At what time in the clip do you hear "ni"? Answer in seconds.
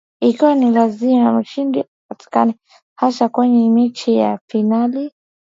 0.55-0.71